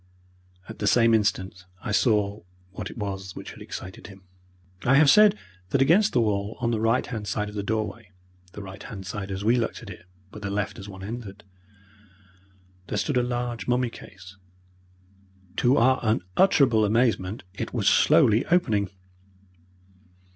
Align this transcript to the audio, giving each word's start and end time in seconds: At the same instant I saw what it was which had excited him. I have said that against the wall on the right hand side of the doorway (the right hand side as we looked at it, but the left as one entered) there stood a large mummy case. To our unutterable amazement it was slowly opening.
At 0.67 0.79
the 0.79 0.87
same 0.87 1.13
instant 1.13 1.65
I 1.83 1.91
saw 1.91 2.41
what 2.71 2.89
it 2.89 2.97
was 2.97 3.35
which 3.35 3.51
had 3.51 3.61
excited 3.61 4.07
him. 4.07 4.23
I 4.83 4.95
have 4.95 5.11
said 5.11 5.37
that 5.69 5.79
against 5.79 6.13
the 6.13 6.21
wall 6.21 6.57
on 6.59 6.71
the 6.71 6.79
right 6.81 7.05
hand 7.05 7.27
side 7.27 7.49
of 7.49 7.53
the 7.53 7.61
doorway 7.61 8.09
(the 8.53 8.63
right 8.63 8.81
hand 8.81 9.05
side 9.05 9.29
as 9.29 9.45
we 9.45 9.57
looked 9.57 9.83
at 9.83 9.91
it, 9.91 10.05
but 10.31 10.41
the 10.41 10.49
left 10.49 10.79
as 10.79 10.89
one 10.89 11.03
entered) 11.03 11.43
there 12.87 12.97
stood 12.97 13.15
a 13.17 13.21
large 13.21 13.67
mummy 13.67 13.91
case. 13.91 14.37
To 15.57 15.77
our 15.77 15.99
unutterable 16.01 16.83
amazement 16.83 17.43
it 17.53 17.71
was 17.71 17.87
slowly 17.87 18.43
opening. 18.47 18.89